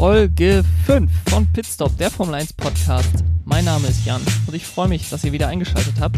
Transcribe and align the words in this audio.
Folge 0.00 0.64
5 0.86 1.10
von 1.28 1.46
Pitstop, 1.52 1.94
der 1.98 2.10
Formel 2.10 2.34
1 2.36 2.54
Podcast. 2.54 3.22
Mein 3.44 3.66
Name 3.66 3.86
ist 3.86 4.06
Jan 4.06 4.22
und 4.46 4.54
ich 4.54 4.64
freue 4.64 4.88
mich, 4.88 5.10
dass 5.10 5.24
ihr 5.24 5.32
wieder 5.32 5.48
eingeschaltet 5.48 6.00
habt. 6.00 6.16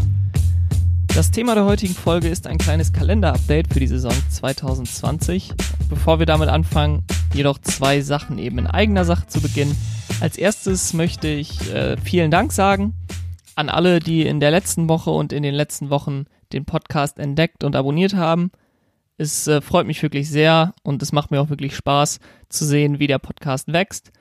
Das 1.13 1.31
Thema 1.31 1.53
der 1.53 1.65
heutigen 1.65 1.93
Folge 1.93 2.29
ist 2.29 2.47
ein 2.47 2.57
kleines 2.57 2.93
Kalender-Update 2.93 3.73
für 3.73 3.81
die 3.81 3.87
Saison 3.87 4.13
2020. 4.29 5.51
Bevor 5.89 6.19
wir 6.19 6.25
damit 6.25 6.47
anfangen, 6.47 7.03
jedoch 7.33 7.57
zwei 7.59 7.99
Sachen 7.99 8.37
eben 8.37 8.57
in 8.57 8.67
eigener 8.67 9.03
Sache 9.03 9.27
zu 9.27 9.41
beginnen. 9.41 9.75
Als 10.21 10.37
erstes 10.37 10.93
möchte 10.93 11.27
ich 11.27 11.69
äh, 11.73 11.97
vielen 11.97 12.31
Dank 12.31 12.53
sagen 12.53 12.93
an 13.55 13.67
alle, 13.67 13.99
die 13.99 14.25
in 14.25 14.39
der 14.39 14.51
letzten 14.51 14.87
Woche 14.87 15.09
und 15.09 15.33
in 15.33 15.43
den 15.43 15.53
letzten 15.53 15.89
Wochen 15.89 16.23
den 16.53 16.63
Podcast 16.63 17.19
entdeckt 17.19 17.65
und 17.65 17.75
abonniert 17.75 18.13
haben. 18.13 18.49
Es 19.17 19.47
äh, 19.47 19.61
freut 19.61 19.85
mich 19.85 20.01
wirklich 20.01 20.29
sehr 20.29 20.73
und 20.83 21.01
es 21.03 21.11
macht 21.11 21.31
mir 21.31 21.39
auch 21.39 21.49
wirklich 21.49 21.75
Spaß 21.75 22.19
zu 22.49 22.65
sehen, 22.65 22.99
wie 22.99 23.07
der 23.07 23.19
Podcast 23.19 23.71
wächst. 23.71 24.11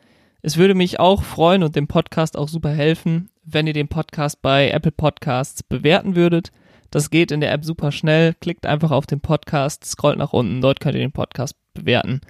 Es 0.43 0.57
würde 0.57 0.75
mich 0.75 1.01
auch 1.01 1.23
freuen 1.23 1.63
und 1.63 1.77
dem 1.77 1.89
Podcast 1.89 2.37
auch 2.37 2.49
super 2.49 2.71
helfen, 2.71 3.31
wenn 3.45 3.67
ihr 3.67 3.73
den 3.73 3.89
Podcast 3.89 4.43
bei 4.43 4.71
Apple 4.71 4.93
Podcasts 4.93 5.63
bewerten 5.63 6.17
würdet. 6.17 6.53
Das 6.91 7.11
geht 7.11 7.31
in 7.31 7.41
der 7.41 7.53
App 7.53 7.65
super 7.65 7.91
schnell. 7.91 8.35
Klickt 8.35 8.67
einfach 8.67 8.91
auf 8.91 9.07
den 9.07 9.21
Podcast, 9.21 9.85
scrollt 9.85 10.19
nach 10.19 10.33
unten, 10.33 10.61
dort 10.61 10.81
könnt 10.81 10.95
ihr 10.95 11.01
den 11.01 11.13
Podcast 11.13 11.57
bewerten 11.75 12.21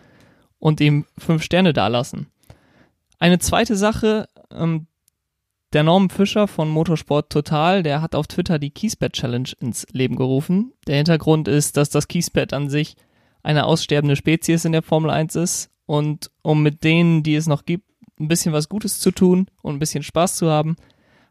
und 0.58 0.80
ihm 0.80 1.06
fünf 1.18 1.42
Sterne 1.42 1.72
dalassen. 1.72 2.28
Eine 3.18 3.38
zweite 3.38 3.76
Sache, 3.76 4.28
ähm, 4.52 4.86
der 5.72 5.82
Norman 5.82 6.10
Fischer 6.10 6.48
von 6.48 6.68
Motorsport 6.68 7.30
Total, 7.30 7.82
der 7.82 8.02
hat 8.02 8.14
auf 8.14 8.26
Twitter 8.26 8.58
die 8.58 8.70
Keyspat 8.70 9.14
Challenge 9.14 9.48
ins 9.60 9.86
Leben 9.92 10.16
gerufen. 10.16 10.72
Der 10.86 10.96
Hintergrund 10.96 11.48
ist, 11.48 11.76
dass 11.76 11.88
das 11.88 12.08
Keyspat 12.08 12.52
an 12.52 12.68
sich 12.68 12.96
eine 13.42 13.64
aussterbende 13.64 14.16
Spezies 14.16 14.64
in 14.64 14.72
der 14.72 14.82
Formel 14.82 15.10
1 15.10 15.34
ist 15.36 15.70
und 15.86 16.30
um 16.42 16.62
mit 16.62 16.84
denen, 16.84 17.22
die 17.22 17.34
es 17.34 17.46
noch 17.46 17.64
gibt, 17.64 17.86
ein 18.20 18.28
bisschen 18.28 18.52
was 18.52 18.68
Gutes 18.68 19.00
zu 19.00 19.10
tun 19.10 19.46
und 19.62 19.76
ein 19.76 19.78
bisschen 19.78 20.02
Spaß 20.02 20.36
zu 20.36 20.50
haben, 20.50 20.76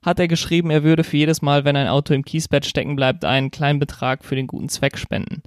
hat 0.02 0.20
er 0.20 0.28
geschrieben, 0.28 0.72
er 0.72 0.84
würde 0.84 1.04
für 1.04 1.18
jedes 1.18 1.44
Mal, 1.44 1.64
wenn 1.64 1.76
ein 1.76 1.88
Auto 1.88 2.14
im 2.14 2.26
Keyspat 2.26 2.66
stecken 2.66 2.96
bleibt, 2.96 3.24
einen 3.24 3.52
kleinen 3.52 3.80
Betrag 3.80 4.26
für 4.26 4.36
den 4.36 4.48
guten 4.48 4.70
Zweck 4.70 4.98
spenden. 4.98 5.44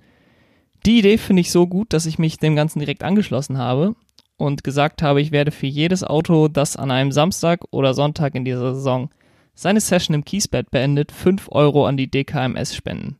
Die 0.86 1.00
Idee 1.00 1.18
finde 1.18 1.40
ich 1.40 1.50
so 1.50 1.66
gut, 1.66 1.92
dass 1.92 2.06
ich 2.06 2.18
mich 2.18 2.38
dem 2.38 2.54
Ganzen 2.54 2.78
direkt 2.78 3.02
angeschlossen 3.02 3.58
habe 3.58 3.96
und 4.36 4.64
gesagt 4.64 5.02
habe, 5.02 5.20
ich 5.20 5.32
werde 5.32 5.50
für 5.50 5.66
jedes 5.66 6.04
Auto, 6.04 6.48
das 6.48 6.76
an 6.76 6.90
einem 6.90 7.12
Samstag 7.12 7.60
oder 7.70 7.94
Sonntag 7.94 8.34
in 8.34 8.44
dieser 8.44 8.74
Saison 8.74 9.10
seine 9.54 9.80
Session 9.80 10.14
im 10.14 10.24
Kiesbett 10.24 10.70
beendet, 10.70 11.12
5 11.12 11.48
Euro 11.52 11.86
an 11.86 11.96
die 11.96 12.10
DKMS 12.10 12.74
spenden. 12.74 13.18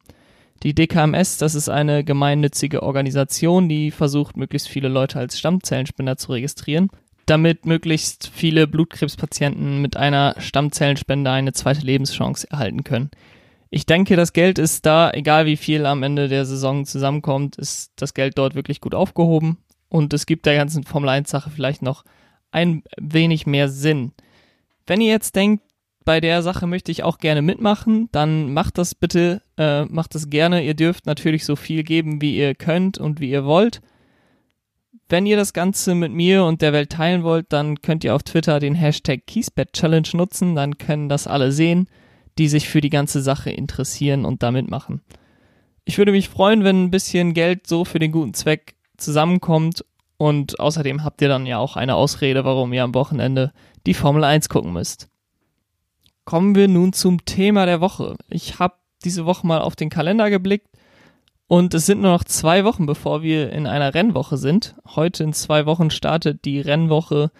Die 0.62 0.74
DKMS, 0.74 1.38
das 1.38 1.54
ist 1.54 1.68
eine 1.68 2.04
gemeinnützige 2.04 2.82
Organisation, 2.82 3.68
die 3.68 3.90
versucht, 3.90 4.36
möglichst 4.36 4.68
viele 4.68 4.88
Leute 4.88 5.18
als 5.18 5.38
Stammzellenspender 5.38 6.16
zu 6.16 6.32
registrieren, 6.32 6.88
damit 7.26 7.66
möglichst 7.66 8.30
viele 8.32 8.66
Blutkrebspatienten 8.66 9.80
mit 9.82 9.96
einer 9.96 10.34
Stammzellenspende 10.38 11.30
eine 11.30 11.52
zweite 11.52 11.84
Lebenschance 11.84 12.50
erhalten 12.50 12.82
können. 12.82 13.10
Ich 13.70 13.86
denke, 13.86 14.16
das 14.16 14.32
Geld 14.32 14.58
ist 14.58 14.86
da, 14.86 15.10
egal 15.10 15.46
wie 15.46 15.56
viel 15.56 15.84
am 15.86 16.02
Ende 16.02 16.28
der 16.28 16.44
Saison 16.44 16.84
zusammenkommt, 16.84 17.56
ist 17.56 17.92
das 17.96 18.14
Geld 18.14 18.38
dort 18.38 18.54
wirklich 18.54 18.80
gut 18.80 18.94
aufgehoben 18.94 19.58
und 19.94 20.12
es 20.12 20.26
gibt 20.26 20.44
der 20.46 20.56
ganzen 20.56 20.82
Formel 20.82 21.08
1 21.08 21.30
Sache 21.30 21.50
vielleicht 21.50 21.80
noch 21.80 22.02
ein 22.50 22.82
wenig 22.96 23.46
mehr 23.46 23.68
Sinn. 23.68 24.10
Wenn 24.88 25.00
ihr 25.00 25.12
jetzt 25.12 25.36
denkt, 25.36 25.62
bei 26.04 26.20
der 26.20 26.42
Sache 26.42 26.66
möchte 26.66 26.90
ich 26.90 27.04
auch 27.04 27.18
gerne 27.18 27.42
mitmachen, 27.42 28.08
dann 28.10 28.52
macht 28.52 28.76
das 28.76 28.96
bitte, 28.96 29.40
äh, 29.56 29.84
macht 29.84 30.16
das 30.16 30.30
gerne. 30.30 30.64
Ihr 30.64 30.74
dürft 30.74 31.06
natürlich 31.06 31.44
so 31.44 31.54
viel 31.54 31.84
geben, 31.84 32.20
wie 32.20 32.36
ihr 32.36 32.56
könnt 32.56 32.98
und 32.98 33.20
wie 33.20 33.30
ihr 33.30 33.44
wollt. 33.44 33.82
Wenn 35.08 35.26
ihr 35.26 35.36
das 35.36 35.52
Ganze 35.52 35.94
mit 35.94 36.10
mir 36.10 36.42
und 36.42 36.60
der 36.60 36.72
Welt 36.72 36.90
teilen 36.90 37.22
wollt, 37.22 37.52
dann 37.52 37.80
könnt 37.80 38.02
ihr 38.02 38.16
auf 38.16 38.24
Twitter 38.24 38.58
den 38.58 38.74
Hashtag 38.74 39.28
Keysbet 39.28 39.74
Challenge 39.74 40.08
nutzen, 40.14 40.56
dann 40.56 40.76
können 40.76 41.08
das 41.08 41.28
alle 41.28 41.52
sehen, 41.52 41.88
die 42.36 42.48
sich 42.48 42.68
für 42.68 42.80
die 42.80 42.90
ganze 42.90 43.22
Sache 43.22 43.52
interessieren 43.52 44.24
und 44.24 44.42
da 44.42 44.50
mitmachen. 44.50 45.02
Ich 45.84 45.98
würde 45.98 46.10
mich 46.10 46.28
freuen, 46.28 46.64
wenn 46.64 46.82
ein 46.82 46.90
bisschen 46.90 47.32
Geld 47.32 47.68
so 47.68 47.84
für 47.84 48.00
den 48.00 48.10
guten 48.10 48.34
Zweck 48.34 48.74
zusammenkommt 48.96 49.84
und 50.16 50.60
außerdem 50.60 51.04
habt 51.04 51.20
ihr 51.22 51.28
dann 51.28 51.46
ja 51.46 51.58
auch 51.58 51.76
eine 51.76 51.96
Ausrede, 51.96 52.44
warum 52.44 52.72
ihr 52.72 52.84
am 52.84 52.94
Wochenende 52.94 53.52
die 53.86 53.94
Formel 53.94 54.24
1 54.24 54.48
gucken 54.48 54.72
müsst. 54.72 55.08
Kommen 56.24 56.54
wir 56.54 56.68
nun 56.68 56.92
zum 56.92 57.24
Thema 57.24 57.66
der 57.66 57.80
Woche. 57.80 58.16
Ich 58.30 58.58
habe 58.58 58.74
diese 59.04 59.26
Woche 59.26 59.46
mal 59.46 59.60
auf 59.60 59.76
den 59.76 59.90
Kalender 59.90 60.30
geblickt 60.30 60.68
und 61.46 61.74
es 61.74 61.84
sind 61.86 62.00
nur 62.00 62.12
noch 62.12 62.24
zwei 62.24 62.64
Wochen, 62.64 62.86
bevor 62.86 63.22
wir 63.22 63.52
in 63.52 63.66
einer 63.66 63.92
Rennwoche 63.92 64.38
sind. 64.38 64.76
Heute 64.96 65.24
in 65.24 65.32
zwei 65.32 65.66
Wochen 65.66 65.90
startet 65.90 66.44
die 66.44 66.60
Rennwoche 66.60 67.30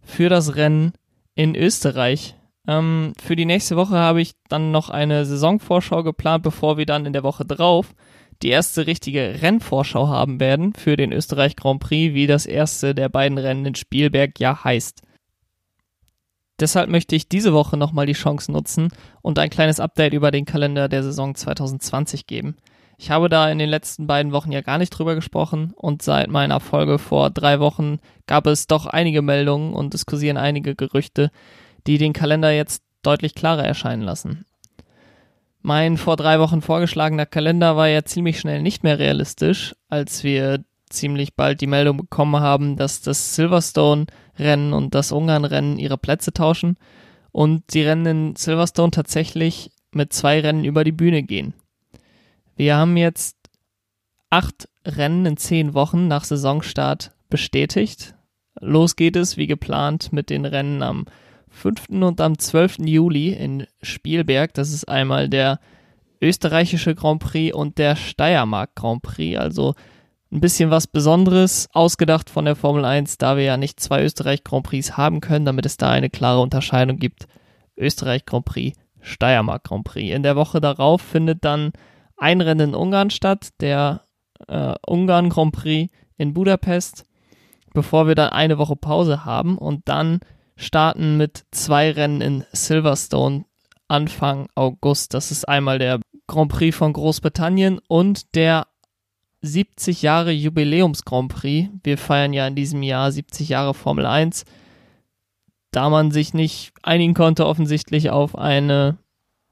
für 0.00 0.28
das 0.28 0.56
Rennen 0.56 0.92
in 1.34 1.54
Österreich. 1.54 2.34
Ähm, 2.66 3.12
für 3.22 3.36
die 3.36 3.44
nächste 3.44 3.76
Woche 3.76 3.96
habe 3.96 4.20
ich 4.20 4.32
dann 4.48 4.72
noch 4.72 4.90
eine 4.90 5.24
Saisonvorschau 5.24 6.02
geplant, 6.02 6.42
bevor 6.42 6.76
wir 6.76 6.86
dann 6.86 7.06
in 7.06 7.12
der 7.12 7.22
Woche 7.22 7.44
drauf 7.44 7.94
die 8.42 8.48
erste 8.48 8.86
richtige 8.86 9.40
Rennvorschau 9.40 10.08
haben 10.08 10.40
werden 10.40 10.74
für 10.74 10.96
den 10.96 11.12
Österreich 11.12 11.56
Grand 11.56 11.80
Prix, 11.80 12.14
wie 12.14 12.26
das 12.26 12.46
erste 12.46 12.94
der 12.94 13.08
beiden 13.08 13.38
Rennen 13.38 13.66
in 13.66 13.74
Spielberg 13.74 14.38
ja 14.40 14.64
heißt. 14.64 15.02
Deshalb 16.60 16.90
möchte 16.90 17.16
ich 17.16 17.28
diese 17.28 17.52
Woche 17.52 17.76
nochmal 17.76 18.06
die 18.06 18.12
Chance 18.12 18.52
nutzen 18.52 18.88
und 19.20 19.38
ein 19.38 19.50
kleines 19.50 19.80
Update 19.80 20.12
über 20.12 20.30
den 20.30 20.44
Kalender 20.44 20.88
der 20.88 21.02
Saison 21.02 21.34
2020 21.34 22.26
geben. 22.26 22.56
Ich 22.98 23.10
habe 23.10 23.28
da 23.28 23.50
in 23.50 23.58
den 23.58 23.68
letzten 23.68 24.06
beiden 24.06 24.32
Wochen 24.32 24.52
ja 24.52 24.60
gar 24.60 24.78
nicht 24.78 24.90
drüber 24.90 25.14
gesprochen 25.14 25.72
und 25.74 26.02
seit 26.02 26.28
meiner 26.28 26.60
Folge 26.60 26.98
vor 26.98 27.30
drei 27.30 27.58
Wochen 27.58 27.98
gab 28.26 28.46
es 28.46 28.66
doch 28.66 28.86
einige 28.86 29.22
Meldungen 29.22 29.74
und 29.74 29.94
es 29.94 30.06
kursieren 30.06 30.36
einige 30.36 30.76
Gerüchte, 30.76 31.30
die 31.86 31.98
den 31.98 32.12
Kalender 32.12 32.52
jetzt 32.52 32.84
deutlich 33.02 33.34
klarer 33.34 33.64
erscheinen 33.64 34.02
lassen. 34.02 34.44
Mein 35.62 35.96
vor 35.96 36.16
drei 36.16 36.40
Wochen 36.40 36.60
vorgeschlagener 36.60 37.24
Kalender 37.24 37.76
war 37.76 37.86
ja 37.86 38.04
ziemlich 38.04 38.40
schnell 38.40 38.62
nicht 38.62 38.82
mehr 38.82 38.98
realistisch, 38.98 39.76
als 39.88 40.24
wir 40.24 40.64
ziemlich 40.90 41.34
bald 41.34 41.60
die 41.60 41.68
Meldung 41.68 41.96
bekommen 41.96 42.40
haben, 42.40 42.76
dass 42.76 43.00
das 43.00 43.36
Silverstone-Rennen 43.36 44.72
und 44.72 44.94
das 44.94 45.12
Ungarn-Rennen 45.12 45.78
ihre 45.78 45.98
Plätze 45.98 46.32
tauschen 46.32 46.76
und 47.30 47.74
die 47.74 47.82
Rennen 47.82 48.06
in 48.06 48.36
Silverstone 48.36 48.90
tatsächlich 48.90 49.70
mit 49.92 50.12
zwei 50.12 50.40
Rennen 50.40 50.64
über 50.64 50.82
die 50.82 50.92
Bühne 50.92 51.22
gehen. 51.22 51.54
Wir 52.56 52.76
haben 52.76 52.96
jetzt 52.96 53.36
acht 54.30 54.68
Rennen 54.84 55.26
in 55.26 55.36
zehn 55.36 55.74
Wochen 55.74 56.08
nach 56.08 56.24
Saisonstart 56.24 57.12
bestätigt. 57.30 58.14
Los 58.60 58.96
geht 58.96 59.16
es 59.16 59.36
wie 59.36 59.46
geplant 59.46 60.12
mit 60.12 60.28
den 60.28 60.44
Rennen 60.44 60.82
am 60.82 61.06
5. 61.52 61.88
und 61.90 62.20
am 62.20 62.38
12. 62.38 62.78
Juli 62.80 63.32
in 63.32 63.66
Spielberg. 63.82 64.54
Das 64.54 64.72
ist 64.72 64.88
einmal 64.88 65.28
der 65.28 65.60
österreichische 66.20 66.94
Grand 66.94 67.22
Prix 67.22 67.54
und 67.54 67.78
der 67.78 67.96
Steiermark 67.96 68.74
Grand 68.74 69.02
Prix. 69.02 69.38
Also 69.38 69.74
ein 70.32 70.40
bisschen 70.40 70.70
was 70.70 70.86
Besonderes, 70.86 71.68
ausgedacht 71.72 72.30
von 72.30 72.46
der 72.46 72.56
Formel 72.56 72.84
1, 72.84 73.18
da 73.18 73.36
wir 73.36 73.44
ja 73.44 73.56
nicht 73.56 73.80
zwei 73.80 74.02
Österreich 74.02 74.44
Grand 74.44 74.64
Prix 74.64 74.96
haben 74.96 75.20
können, 75.20 75.44
damit 75.44 75.66
es 75.66 75.76
da 75.76 75.90
eine 75.90 76.08
klare 76.08 76.40
Unterscheidung 76.40 76.96
gibt. 76.96 77.26
Österreich 77.76 78.24
Grand 78.24 78.46
Prix, 78.46 78.78
Steiermark 79.00 79.64
Grand 79.64 79.84
Prix. 79.84 80.14
In 80.14 80.22
der 80.22 80.36
Woche 80.36 80.60
darauf 80.60 81.02
findet 81.02 81.44
dann 81.44 81.72
ein 82.16 82.40
Rennen 82.40 82.70
in 82.70 82.74
Ungarn 82.74 83.10
statt, 83.10 83.50
der 83.60 84.02
äh, 84.48 84.74
Ungarn 84.86 85.28
Grand 85.28 85.52
Prix 85.52 85.92
in 86.16 86.32
Budapest, 86.32 87.04
bevor 87.74 88.06
wir 88.06 88.14
dann 88.14 88.30
eine 88.30 88.58
Woche 88.58 88.76
Pause 88.76 89.24
haben 89.24 89.58
und 89.58 89.82
dann 89.88 90.20
starten 90.56 91.16
mit 91.16 91.44
zwei 91.50 91.90
Rennen 91.90 92.20
in 92.20 92.44
Silverstone 92.52 93.44
Anfang 93.88 94.48
August. 94.54 95.14
Das 95.14 95.30
ist 95.30 95.48
einmal 95.48 95.78
der 95.78 96.00
Grand 96.26 96.50
Prix 96.50 96.76
von 96.76 96.92
Großbritannien 96.92 97.78
und 97.88 98.34
der 98.34 98.66
70 99.42 100.02
Jahre 100.02 100.30
Jubiläums 100.30 101.04
Grand 101.04 101.32
Prix. 101.32 101.68
Wir 101.82 101.98
feiern 101.98 102.32
ja 102.32 102.46
in 102.46 102.54
diesem 102.54 102.82
Jahr 102.82 103.10
70 103.10 103.48
Jahre 103.48 103.74
Formel 103.74 104.06
1. 104.06 104.44
Da 105.72 105.90
man 105.90 106.10
sich 106.10 106.32
nicht 106.32 106.72
einigen 106.82 107.14
konnte, 107.14 107.46
offensichtlich 107.46 108.10
auf 108.10 108.36
eine, 108.36 108.98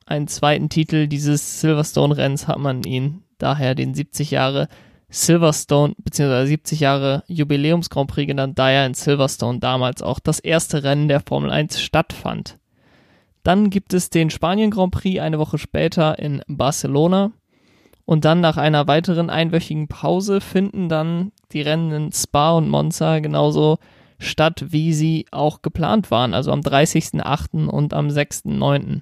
einen 0.07 0.29
zweiten 0.29 0.69
Titel 0.69 1.07
dieses 1.07 1.61
Silverstone-Renns, 1.61 2.47
hat 2.47 2.59
man 2.59 2.83
ihn 2.85 3.25
daher 3.39 3.75
den 3.75 3.95
70 3.95 4.31
Jahre 4.31 4.69
Silverstone 5.11 5.95
bzw. 5.99 6.47
70 6.47 6.81
Jahre 6.81 7.25
Jubiläums 7.27 7.91
Grand 7.91 8.11
Prix 8.11 8.29
genannt, 8.29 8.59
da 8.59 8.71
ja 8.71 8.87
in 8.87 8.95
Silverstone 8.95 9.59
damals 9.59 10.03
auch 10.03 10.21
das 10.21 10.39
erste 10.39 10.85
Rennen 10.85 11.09
der 11.09 11.21
Formel 11.21 11.51
1 11.51 11.81
stattfand. 11.81 12.59
Dann 13.43 13.71
gibt 13.71 13.95
es 13.95 14.11
den 14.11 14.31
Spanien 14.31 14.71
Grand 14.71 14.93
Prix 14.93 15.21
eine 15.21 15.39
Woche 15.39 15.59
später 15.59 16.19
in 16.19 16.43
Barcelona. 16.47 17.33
Und 18.05 18.25
dann 18.25 18.41
nach 18.41 18.57
einer 18.57 18.89
weiteren 18.89 19.31
einwöchigen 19.31 19.89
Pause 19.89 20.41
finden 20.41 20.89
dann 20.89 21.33
die 21.53 21.63
Rennen 21.63 21.93
in 21.93 22.13
Spa 22.13 22.53
und 22.53 22.69
Monza 22.69 23.21
genauso 23.21 23.79
statt, 24.19 24.67
wie 24.69 24.93
sie 24.93 25.27
auch 25.31 25.63
geplant 25.63 26.11
waren, 26.11 26.35
also 26.35 26.53
am 26.53 26.61
30.08. 26.61 27.69
und 27.69 27.95
am 27.95 28.09
6.09. 28.09 29.01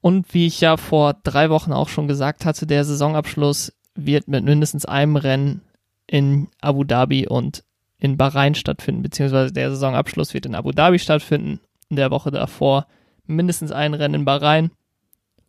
Und 0.00 0.32
wie 0.32 0.46
ich 0.46 0.60
ja 0.60 0.76
vor 0.76 1.14
drei 1.24 1.50
Wochen 1.50 1.72
auch 1.72 1.88
schon 1.88 2.06
gesagt 2.06 2.44
hatte, 2.44 2.66
der 2.66 2.84
Saisonabschluss 2.84 3.72
wird 3.98 4.28
mit 4.28 4.44
mindestens 4.44 4.84
einem 4.84 5.16
Rennen 5.16 5.62
in 6.06 6.48
Abu 6.60 6.84
Dhabi 6.84 7.26
und 7.26 7.64
in 7.98 8.16
Bahrain 8.16 8.54
stattfinden, 8.54 9.02
beziehungsweise 9.02 9.52
der 9.52 9.70
Saisonabschluss 9.70 10.32
wird 10.34 10.46
in 10.46 10.54
Abu 10.54 10.70
Dhabi 10.70 10.98
stattfinden. 10.98 11.60
In 11.90 11.96
der 11.96 12.10
Woche 12.10 12.30
davor 12.30 12.86
mindestens 13.26 13.72
ein 13.72 13.94
Rennen 13.94 14.14
in 14.14 14.24
Bahrain, 14.24 14.70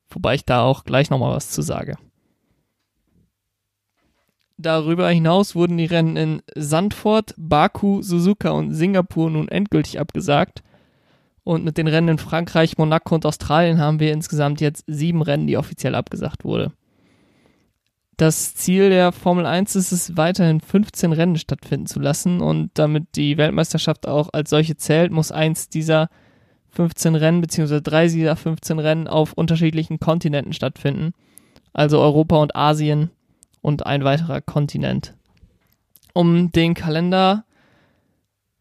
wobei 0.09 0.35
ich 0.35 0.45
da 0.45 0.63
auch 0.63 0.83
gleich 0.83 1.09
nochmal 1.09 1.35
was 1.35 1.51
zu 1.51 1.61
sage. 1.61 1.97
Darüber 4.57 5.09
hinaus 5.09 5.55
wurden 5.55 5.77
die 5.77 5.85
Rennen 5.85 6.17
in 6.17 6.41
Sandford, 6.55 7.33
Baku, 7.37 8.01
Suzuka 8.01 8.49
und 8.49 8.73
Singapur 8.73 9.29
nun 9.29 9.47
endgültig 9.47 9.99
abgesagt. 9.99 10.63
Und 11.45 11.63
mit 11.63 11.77
den 11.77 11.87
Rennen 11.87 12.09
in 12.09 12.17
Frankreich, 12.17 12.77
Monaco 12.77 13.15
und 13.15 13.25
Australien 13.25 13.79
haben 13.79 14.01
wir 14.01 14.11
insgesamt 14.11 14.59
jetzt 14.59 14.83
sieben 14.87 15.21
Rennen, 15.21 15.47
die 15.47 15.55
offiziell 15.55 15.95
abgesagt 15.95 16.43
wurde. 16.43 16.73
Das 18.19 18.53
Ziel 18.53 18.89
der 18.89 19.13
Formel 19.13 19.45
1 19.45 19.77
ist 19.77 19.93
es, 19.93 20.17
weiterhin 20.17 20.59
15 20.59 21.13
Rennen 21.13 21.37
stattfinden 21.37 21.85
zu 21.85 22.01
lassen. 22.01 22.41
Und 22.41 22.69
damit 22.73 23.15
die 23.15 23.37
Weltmeisterschaft 23.37 24.09
auch 24.09 24.27
als 24.33 24.49
solche 24.49 24.75
zählt, 24.75 25.13
muss 25.13 25.31
eins 25.31 25.69
dieser 25.69 26.09
15 26.71 27.15
Rennen, 27.15 27.39
beziehungsweise 27.39 27.81
drei 27.81 28.09
dieser 28.09 28.35
15 28.35 28.77
Rennen 28.77 29.07
auf 29.07 29.31
unterschiedlichen 29.31 30.01
Kontinenten 30.01 30.51
stattfinden. 30.51 31.13
Also 31.71 32.01
Europa 32.01 32.35
und 32.35 32.57
Asien 32.57 33.09
und 33.61 33.85
ein 33.85 34.03
weiterer 34.03 34.41
Kontinent. 34.41 35.15
Um 36.11 36.51
den 36.51 36.73
Kalender 36.73 37.45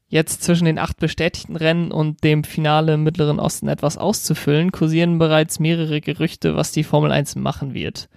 jetzt 0.07 0.45
zwischen 0.45 0.67
den 0.67 0.79
acht 0.79 0.99
bestätigten 0.99 1.57
Rennen 1.57 1.91
und 1.91 2.23
dem 2.23 2.45
Finale 2.45 2.95
im 2.95 3.03
Mittleren 3.03 3.41
Osten 3.41 3.67
etwas 3.67 3.99
auszufüllen, 3.99 4.71
kursieren 4.71 5.19
bereits 5.19 5.59
mehrere 5.59 6.01
Gerüchte, 6.01 6.55
was 6.55 6.71
die 6.71 6.85
Formel 6.85 7.11
1 7.11 7.35
machen 7.35 7.75
wird. 7.75 8.09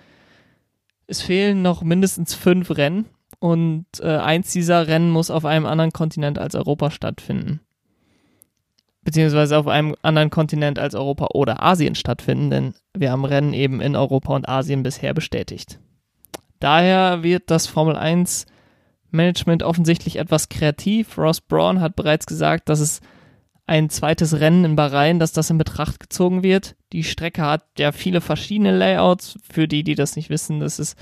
Es 1.11 1.21
fehlen 1.21 1.61
noch 1.61 1.83
mindestens 1.83 2.33
fünf 2.33 2.71
Rennen 2.77 3.05
und 3.39 3.85
äh, 3.99 4.15
eins 4.15 4.53
dieser 4.53 4.87
Rennen 4.87 5.09
muss 5.09 5.29
auf 5.29 5.43
einem 5.43 5.65
anderen 5.65 5.91
Kontinent 5.91 6.39
als 6.39 6.55
Europa 6.55 6.89
stattfinden. 6.89 7.59
Beziehungsweise 9.03 9.57
auf 9.57 9.67
einem 9.67 9.93
anderen 10.03 10.29
Kontinent 10.29 10.79
als 10.79 10.95
Europa 10.95 11.27
oder 11.33 11.61
Asien 11.61 11.95
stattfinden, 11.95 12.49
denn 12.49 12.75
wir 12.93 13.11
haben 13.11 13.25
Rennen 13.25 13.51
eben 13.53 13.81
in 13.81 13.97
Europa 13.97 14.33
und 14.33 14.47
Asien 14.47 14.83
bisher 14.83 15.13
bestätigt. 15.13 15.81
Daher 16.61 17.23
wird 17.23 17.51
das 17.51 17.67
Formel 17.67 17.97
1 17.97 18.45
Management 19.09 19.63
offensichtlich 19.63 20.15
etwas 20.15 20.47
kreativ. 20.47 21.17
Ross 21.17 21.41
Braun 21.41 21.81
hat 21.81 21.97
bereits 21.97 22.25
gesagt, 22.25 22.69
dass 22.69 22.79
es 22.79 23.01
ein 23.71 23.89
zweites 23.89 24.41
Rennen 24.41 24.65
in 24.65 24.75
Bahrain, 24.75 25.17
dass 25.17 25.31
das 25.31 25.49
in 25.49 25.57
Betracht 25.57 26.01
gezogen 26.01 26.43
wird. 26.43 26.75
Die 26.91 27.05
Strecke 27.05 27.43
hat 27.43 27.63
ja 27.77 27.93
viele 27.93 28.19
verschiedene 28.19 28.77
Layouts. 28.77 29.39
Für 29.49 29.65
die, 29.65 29.85
die 29.85 29.95
das 29.95 30.17
nicht 30.17 30.29
wissen, 30.29 30.59
das 30.59 30.77
ist 30.77 30.97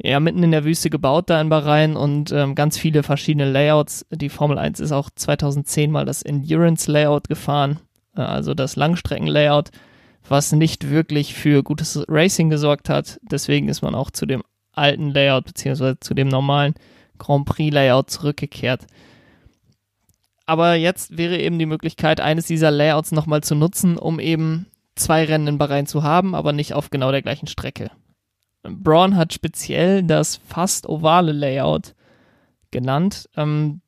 ja 0.00 0.20
mitten 0.20 0.44
in 0.44 0.52
der 0.52 0.64
Wüste 0.64 0.90
gebaut 0.90 1.28
da 1.28 1.40
in 1.40 1.48
Bahrain 1.48 1.96
und 1.96 2.30
ähm, 2.30 2.54
ganz 2.54 2.78
viele 2.78 3.02
verschiedene 3.02 3.50
Layouts. 3.50 4.06
Die 4.12 4.28
Formel 4.28 4.58
1 4.58 4.78
ist 4.78 4.92
auch 4.92 5.10
2010 5.12 5.90
mal 5.90 6.04
das 6.04 6.22
Endurance 6.22 6.88
Layout 6.88 7.28
gefahren, 7.28 7.80
äh, 8.16 8.20
also 8.20 8.54
das 8.54 8.76
Langstrecken 8.76 9.26
Layout, 9.26 9.70
was 10.28 10.52
nicht 10.52 10.90
wirklich 10.90 11.34
für 11.34 11.64
gutes 11.64 12.04
Racing 12.06 12.48
gesorgt 12.48 12.88
hat. 12.88 13.18
Deswegen 13.28 13.68
ist 13.68 13.82
man 13.82 13.96
auch 13.96 14.12
zu 14.12 14.24
dem 14.24 14.44
alten 14.72 15.10
Layout 15.10 15.46
beziehungsweise 15.46 15.98
zu 15.98 16.14
dem 16.14 16.28
normalen 16.28 16.74
Grand 17.18 17.44
Prix 17.46 17.74
Layout 17.74 18.08
zurückgekehrt. 18.08 18.86
Aber 20.48 20.76
jetzt 20.76 21.18
wäre 21.18 21.36
eben 21.36 21.58
die 21.58 21.66
Möglichkeit, 21.66 22.22
eines 22.22 22.46
dieser 22.46 22.70
Layouts 22.70 23.12
nochmal 23.12 23.42
zu 23.42 23.54
nutzen, 23.54 23.98
um 23.98 24.18
eben 24.18 24.64
zwei 24.94 25.26
Rennen 25.26 25.46
in 25.46 25.58
Bahrain 25.58 25.84
zu 25.84 26.04
haben, 26.04 26.34
aber 26.34 26.54
nicht 26.54 26.72
auf 26.72 26.88
genau 26.88 27.12
der 27.12 27.20
gleichen 27.20 27.48
Strecke. 27.48 27.90
Braun 28.62 29.14
hat 29.14 29.34
speziell 29.34 30.02
das 30.02 30.36
fast 30.36 30.88
ovale 30.88 31.32
Layout 31.32 31.94
genannt. 32.70 33.28
Ähm, 33.36 33.82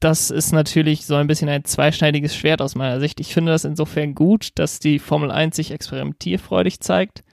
das 0.00 0.30
ist 0.30 0.52
natürlich 0.52 1.04
so 1.04 1.16
ein 1.16 1.26
bisschen 1.26 1.50
ein 1.50 1.66
zweischneidiges 1.66 2.34
Schwert 2.34 2.62
aus 2.62 2.74
meiner 2.74 2.98
Sicht. 2.98 3.20
Ich 3.20 3.34
finde 3.34 3.52
das 3.52 3.66
insofern 3.66 4.14
gut, 4.14 4.52
dass 4.54 4.78
die 4.78 4.98
Formel 4.98 5.30
1 5.30 5.54
sich 5.54 5.70
experimentierfreudig 5.70 6.80
zeigt. 6.80 7.24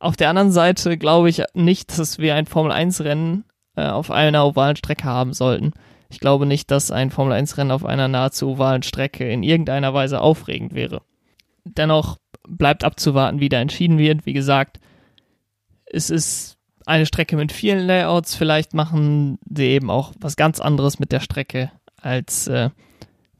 Auf 0.00 0.16
der 0.16 0.30
anderen 0.30 0.50
Seite 0.50 0.96
glaube 0.96 1.28
ich 1.28 1.42
nicht, 1.52 1.98
dass 1.98 2.18
wir 2.18 2.36
ein 2.36 2.46
Formel 2.46 2.72
1-Rennen 2.72 3.44
äh, 3.76 3.86
auf 3.86 4.10
einer 4.10 4.46
ovalen 4.46 4.76
Strecke 4.76 5.04
haben 5.04 5.34
sollten. 5.34 5.74
Ich 6.08 6.20
glaube 6.20 6.46
nicht, 6.46 6.70
dass 6.70 6.90
ein 6.90 7.10
Formel 7.10 7.34
1-Rennen 7.34 7.70
auf 7.70 7.84
einer 7.84 8.08
nahezu 8.08 8.50
ovalen 8.50 8.82
Strecke 8.82 9.28
in 9.28 9.42
irgendeiner 9.42 9.94
Weise 9.94 10.20
aufregend 10.20 10.74
wäre. 10.74 11.02
Dennoch 11.64 12.18
bleibt 12.46 12.84
abzuwarten, 12.84 13.40
wie 13.40 13.48
da 13.48 13.60
entschieden 13.60 13.98
wird. 13.98 14.26
Wie 14.26 14.32
gesagt, 14.32 14.80
es 15.86 16.10
ist 16.10 16.56
eine 16.86 17.06
Strecke 17.06 17.36
mit 17.36 17.52
vielen 17.52 17.86
Layouts. 17.86 18.34
Vielleicht 18.34 18.74
machen 18.74 19.38
sie 19.48 19.68
eben 19.68 19.90
auch 19.90 20.12
was 20.20 20.36
ganz 20.36 20.60
anderes 20.60 20.98
mit 20.98 21.12
der 21.12 21.20
Strecke, 21.20 21.70
als 22.00 22.46
äh, 22.48 22.70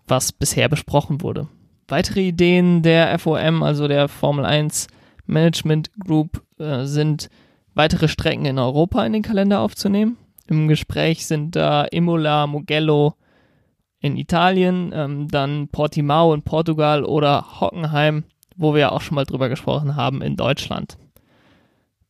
was 0.06 0.32
bisher 0.32 0.68
besprochen 0.68 1.22
wurde. 1.22 1.48
Weitere 1.88 2.28
Ideen 2.28 2.82
der 2.82 3.18
FOM, 3.18 3.62
also 3.62 3.88
der 3.88 4.08
Formel 4.08 4.44
1 4.46 4.86
Management 5.26 5.90
Group, 5.98 6.42
äh, 6.58 6.84
sind 6.84 7.28
weitere 7.74 8.08
Strecken 8.08 8.46
in 8.46 8.58
Europa 8.58 9.04
in 9.04 9.12
den 9.12 9.22
Kalender 9.22 9.60
aufzunehmen. 9.60 10.16
Im 10.46 10.68
Gespräch 10.68 11.26
sind 11.26 11.56
da 11.56 11.84
Imola, 11.84 12.46
Mugello 12.46 13.14
in 14.00 14.16
Italien, 14.16 14.92
ähm, 14.94 15.28
dann 15.28 15.68
Portimao 15.68 16.34
in 16.34 16.42
Portugal 16.42 17.04
oder 17.04 17.60
Hockenheim, 17.60 18.24
wo 18.56 18.74
wir 18.74 18.92
auch 18.92 19.00
schon 19.00 19.14
mal 19.14 19.24
drüber 19.24 19.48
gesprochen 19.48 19.96
haben, 19.96 20.20
in 20.20 20.36
Deutschland. 20.36 20.98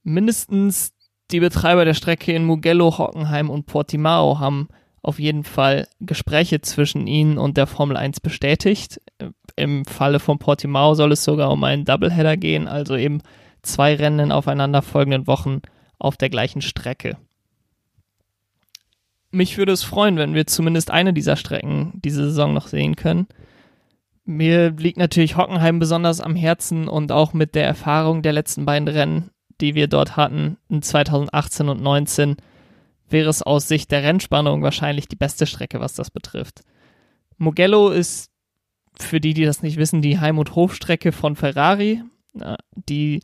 Mindestens 0.02 0.92
die 1.30 1.40
Betreiber 1.40 1.84
der 1.84 1.94
Strecke 1.94 2.32
in 2.32 2.44
Mugello, 2.44 2.98
Hockenheim 2.98 3.48
und 3.48 3.66
Portimao 3.66 4.38
haben 4.40 4.68
auf 5.02 5.18
jeden 5.18 5.44
Fall 5.44 5.86
Gespräche 6.00 6.60
zwischen 6.62 7.06
ihnen 7.06 7.38
und 7.38 7.56
der 7.56 7.66
Formel 7.66 7.96
1 7.96 8.20
bestätigt. 8.20 9.00
Im 9.54 9.84
Falle 9.84 10.18
von 10.18 10.38
Portimao 10.38 10.94
soll 10.94 11.12
es 11.12 11.24
sogar 11.24 11.52
um 11.52 11.62
einen 11.62 11.84
Doubleheader 11.84 12.36
gehen, 12.36 12.66
also 12.66 12.96
eben 12.96 13.20
zwei 13.62 13.94
Rennen 13.94 14.18
in 14.18 14.32
aufeinanderfolgenden 14.32 15.26
Wochen 15.26 15.60
auf 15.98 16.16
der 16.16 16.30
gleichen 16.30 16.62
Strecke. 16.62 17.16
Mich 19.34 19.58
würde 19.58 19.72
es 19.72 19.82
freuen, 19.82 20.16
wenn 20.16 20.34
wir 20.34 20.46
zumindest 20.46 20.92
eine 20.92 21.12
dieser 21.12 21.34
Strecken 21.34 21.92
diese 22.04 22.24
Saison 22.24 22.54
noch 22.54 22.68
sehen 22.68 22.94
können. 22.94 23.26
Mir 24.24 24.70
liegt 24.70 24.96
natürlich 24.96 25.36
Hockenheim 25.36 25.80
besonders 25.80 26.20
am 26.20 26.36
Herzen 26.36 26.86
und 26.86 27.10
auch 27.10 27.32
mit 27.32 27.56
der 27.56 27.66
Erfahrung 27.66 28.22
der 28.22 28.32
letzten 28.32 28.64
beiden 28.64 28.86
Rennen, 28.86 29.30
die 29.60 29.74
wir 29.74 29.88
dort 29.88 30.16
hatten, 30.16 30.56
in 30.68 30.82
2018 30.82 31.68
und 31.68 31.78
2019, 31.78 32.36
wäre 33.10 33.28
es 33.28 33.42
aus 33.42 33.66
Sicht 33.66 33.90
der 33.90 34.04
Rennspannung 34.04 34.62
wahrscheinlich 34.62 35.08
die 35.08 35.16
beste 35.16 35.46
Strecke, 35.46 35.80
was 35.80 35.94
das 35.94 36.12
betrifft. 36.12 36.60
Mugello 37.36 37.90
ist, 37.90 38.30
für 38.96 39.20
die, 39.20 39.34
die 39.34 39.44
das 39.44 39.62
nicht 39.62 39.78
wissen, 39.78 40.00
die 40.00 40.20
Heim- 40.20 40.38
und 40.38 40.54
Hofstrecke 40.54 41.10
von 41.10 41.34
Ferrari. 41.34 42.04
Die 42.88 43.20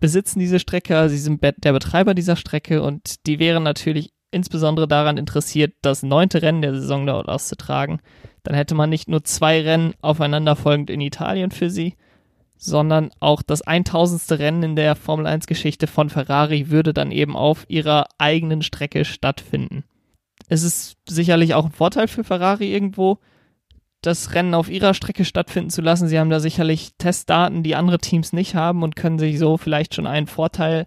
besitzen 0.00 0.40
diese 0.40 0.58
Strecke, 0.58 1.08
sie 1.08 1.18
sind 1.18 1.40
der 1.40 1.72
Betreiber 1.72 2.14
dieser 2.14 2.34
Strecke 2.34 2.82
und 2.82 3.26
die 3.26 3.38
wären 3.38 3.62
natürlich 3.62 4.12
insbesondere 4.30 4.88
daran 4.88 5.16
interessiert, 5.16 5.74
das 5.82 6.02
neunte 6.02 6.42
Rennen 6.42 6.62
der 6.62 6.74
Saison 6.74 7.06
dort 7.06 7.28
auszutragen. 7.28 8.00
Dann 8.42 8.54
hätte 8.54 8.74
man 8.74 8.90
nicht 8.90 9.08
nur 9.08 9.24
zwei 9.24 9.60
Rennen 9.60 9.94
aufeinanderfolgend 10.00 10.90
in 10.90 11.00
Italien 11.00 11.50
für 11.50 11.70
sie, 11.70 11.96
sondern 12.56 13.10
auch 13.20 13.42
das 13.42 13.62
1000. 13.62 14.38
Rennen 14.38 14.62
in 14.62 14.76
der 14.76 14.94
Formel 14.94 15.26
1 15.26 15.46
Geschichte 15.46 15.86
von 15.86 16.10
Ferrari 16.10 16.70
würde 16.70 16.92
dann 16.92 17.10
eben 17.10 17.36
auf 17.36 17.64
ihrer 17.68 18.06
eigenen 18.18 18.62
Strecke 18.62 19.04
stattfinden. 19.04 19.84
Es 20.48 20.62
ist 20.62 20.96
sicherlich 21.08 21.54
auch 21.54 21.66
ein 21.66 21.72
Vorteil 21.72 22.08
für 22.08 22.24
Ferrari 22.24 22.72
irgendwo, 22.72 23.18
das 24.02 24.34
Rennen 24.34 24.54
auf 24.54 24.70
ihrer 24.70 24.94
Strecke 24.94 25.24
stattfinden 25.24 25.70
zu 25.70 25.82
lassen. 25.82 26.08
Sie 26.08 26.18
haben 26.18 26.30
da 26.30 26.40
sicherlich 26.40 26.92
Testdaten, 26.98 27.62
die 27.62 27.76
andere 27.76 27.98
Teams 27.98 28.32
nicht 28.32 28.54
haben 28.54 28.82
und 28.82 28.96
können 28.96 29.18
sich 29.18 29.38
so 29.38 29.56
vielleicht 29.56 29.94
schon 29.94 30.06
einen 30.06 30.26
Vorteil 30.26 30.86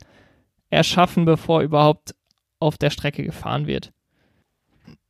erschaffen, 0.69 1.25
bevor 1.25 1.61
überhaupt 1.61 2.15
auf 2.63 2.77
der 2.77 2.89
Strecke 2.89 3.23
gefahren 3.23 3.67
wird. 3.67 3.91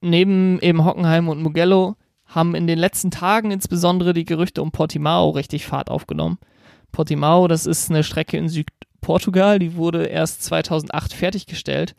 Neben 0.02 0.60
eben 0.60 0.84
Hockenheim 0.84 1.30
und 1.30 1.42
Mugello 1.42 1.96
haben 2.26 2.56
in 2.56 2.68
den 2.68 2.80
letzten 2.80 3.12
Tagen 3.12 3.52
insbesondere 3.52 4.14
die 4.14 4.26
Gerüchte 4.26 4.62
um 4.62 4.72
Portimao 4.72 5.30
richtig 5.30 5.66
Fahrt 5.66 5.90
aufgenommen. 5.90 6.40
Portimao, 6.92 7.48
das 7.48 7.66
ist 7.66 7.90
eine 7.90 8.04
Strecke 8.04 8.38
in 8.38 8.50
Südportugal, 8.50 9.60
die 9.60 9.76
wurde 9.76 10.06
erst 10.06 10.44
2008 10.44 11.14
fertiggestellt, 11.14 11.96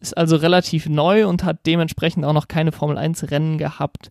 ist 0.00 0.16
also 0.16 0.36
relativ 0.36 0.88
neu 0.88 1.26
und 1.26 1.44
hat 1.44 1.66
dementsprechend 1.66 2.24
auch 2.24 2.32
noch 2.32 2.48
keine 2.48 2.72
Formel 2.72 2.98
1 2.98 3.30
Rennen 3.30 3.58
gehabt. 3.58 4.10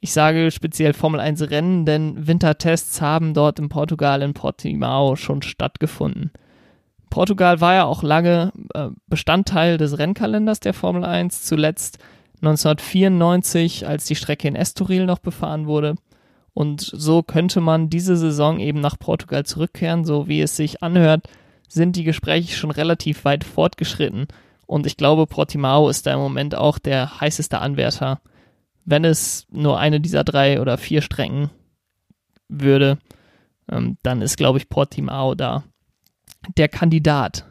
Ich 0.00 0.12
sage 0.12 0.50
speziell 0.50 0.94
Formel 0.94 1.20
1 1.20 1.50
Rennen, 1.50 1.84
denn 1.84 2.26
Wintertests 2.26 3.02
haben 3.02 3.34
dort 3.34 3.58
in 3.58 3.68
Portugal 3.68 4.22
in 4.22 4.32
Portimao 4.32 5.16
schon 5.16 5.42
stattgefunden. 5.42 6.30
Portugal 7.10 7.60
war 7.60 7.74
ja 7.74 7.84
auch 7.84 8.02
lange 8.02 8.52
äh, 8.72 8.88
Bestandteil 9.06 9.76
des 9.76 9.98
Rennkalenders 9.98 10.60
der 10.60 10.72
Formel 10.72 11.04
1, 11.04 11.42
zuletzt 11.42 11.98
1994, 12.36 13.86
als 13.86 14.06
die 14.06 14.16
Strecke 14.16 14.48
in 14.48 14.56
Estoril 14.56 15.04
noch 15.04 15.18
befahren 15.18 15.66
wurde. 15.66 15.96
Und 16.54 16.80
so 16.80 17.22
könnte 17.22 17.60
man 17.60 17.90
diese 17.90 18.16
Saison 18.16 18.60
eben 18.60 18.80
nach 18.80 18.98
Portugal 18.98 19.44
zurückkehren, 19.44 20.04
so 20.04 20.28
wie 20.28 20.40
es 20.40 20.56
sich 20.56 20.82
anhört, 20.82 21.28
sind 21.68 21.96
die 21.96 22.04
Gespräche 22.04 22.56
schon 22.56 22.70
relativ 22.70 23.24
weit 23.24 23.44
fortgeschritten 23.44 24.26
Und 24.66 24.86
ich 24.86 24.96
glaube, 24.96 25.26
Portimao 25.26 25.88
ist 25.88 26.06
da 26.06 26.14
im 26.14 26.18
Moment 26.18 26.54
auch 26.54 26.78
der 26.78 27.20
heißeste 27.20 27.60
Anwärter. 27.60 28.20
Wenn 28.84 29.04
es 29.04 29.46
nur 29.50 29.78
eine 29.78 30.00
dieser 30.00 30.24
drei 30.24 30.60
oder 30.60 30.78
vier 30.78 31.02
Strecken 31.02 31.50
würde, 32.48 32.98
ähm, 33.70 33.98
dann 34.02 34.22
ist, 34.22 34.36
glaube 34.36 34.58
ich, 34.58 34.68
Portimao 34.68 35.34
da 35.34 35.64
der 36.56 36.68
Kandidat. 36.68 37.46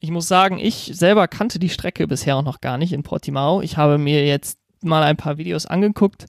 Ich 0.00 0.10
muss 0.10 0.28
sagen, 0.28 0.58
ich 0.58 0.92
selber 0.94 1.26
kannte 1.26 1.58
die 1.58 1.68
Strecke 1.68 2.06
bisher 2.06 2.36
auch 2.36 2.42
noch 2.42 2.60
gar 2.60 2.78
nicht 2.78 2.92
in 2.92 3.02
Portimao. 3.02 3.62
Ich 3.62 3.76
habe 3.76 3.98
mir 3.98 4.26
jetzt 4.26 4.58
mal 4.82 5.02
ein 5.02 5.16
paar 5.16 5.38
Videos 5.38 5.66
angeguckt. 5.66 6.26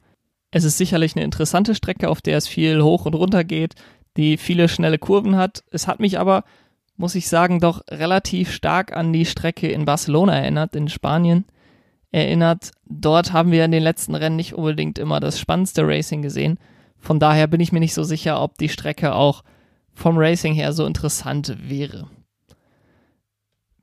Es 0.52 0.64
ist 0.64 0.78
sicherlich 0.78 1.16
eine 1.16 1.24
interessante 1.24 1.76
Strecke, 1.76 2.10
auf 2.10 2.22
der 2.22 2.38
es 2.38 2.48
viel 2.48 2.82
hoch 2.82 3.06
und 3.06 3.14
runter 3.14 3.44
geht, 3.44 3.76
die 4.18 4.38
viele 4.38 4.68
schnelle 4.68 4.98
Kurven 4.98 5.36
hat. 5.36 5.64
Es 5.70 5.88
hat 5.88 6.00
mich 6.00 6.18
aber, 6.18 6.44
muss 6.98 7.14
ich 7.14 7.30
sagen, 7.30 7.60
doch 7.60 7.84
relativ 7.92 8.52
stark 8.52 8.96
an 8.98 9.14
die 9.14 9.26
Strecke 9.26 9.68
in 9.68 9.86
Barcelona 9.86 10.36
erinnert, 10.36 10.76
in 10.76 10.90
Spanien 10.90 11.46
erinnert. 12.12 12.72
Dort 12.86 13.34
haben 13.34 13.52
wir 13.52 13.66
in 13.66 13.72
den 13.72 13.84
letzten 13.84 14.16
Rennen 14.16 14.36
nicht 14.36 14.54
unbedingt 14.54 14.98
immer 14.98 15.20
das 15.20 15.40
spannendste 15.40 15.86
Racing 15.86 16.24
gesehen. 16.24 16.58
Von 16.98 17.20
daher 17.20 17.46
bin 17.46 17.62
ich 17.62 17.72
mir 17.72 17.80
nicht 17.80 17.94
so 17.94 18.04
sicher, 18.04 18.42
ob 18.42 18.58
die 18.58 18.70
Strecke 18.70 19.14
auch 19.14 19.44
vom 19.94 20.18
Racing 20.18 20.54
her 20.54 20.74
so 20.74 20.86
interessant 20.86 21.56
wäre. 21.70 22.10